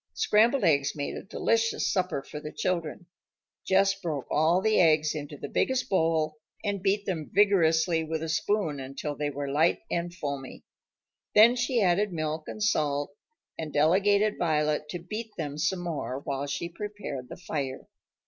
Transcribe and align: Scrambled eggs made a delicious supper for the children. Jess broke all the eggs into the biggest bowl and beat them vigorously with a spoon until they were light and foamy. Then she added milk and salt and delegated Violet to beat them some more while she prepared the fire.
Scrambled 0.15 0.63
eggs 0.63 0.95
made 0.95 1.15
a 1.15 1.21
delicious 1.21 1.93
supper 1.93 2.23
for 2.23 2.39
the 2.39 2.51
children. 2.51 3.05
Jess 3.67 3.93
broke 3.93 4.25
all 4.31 4.59
the 4.59 4.79
eggs 4.79 5.13
into 5.13 5.37
the 5.37 5.47
biggest 5.47 5.89
bowl 5.91 6.39
and 6.63 6.81
beat 6.81 7.05
them 7.05 7.29
vigorously 7.31 8.03
with 8.03 8.23
a 8.23 8.27
spoon 8.29 8.79
until 8.79 9.13
they 9.15 9.29
were 9.29 9.51
light 9.51 9.81
and 9.91 10.11
foamy. 10.11 10.63
Then 11.35 11.55
she 11.55 11.83
added 11.83 12.11
milk 12.11 12.47
and 12.47 12.63
salt 12.63 13.13
and 13.59 13.71
delegated 13.71 14.39
Violet 14.39 14.89
to 14.89 14.97
beat 14.97 15.35
them 15.37 15.59
some 15.59 15.83
more 15.83 16.17
while 16.21 16.47
she 16.47 16.67
prepared 16.67 17.29
the 17.29 17.37
fire. 17.37 17.87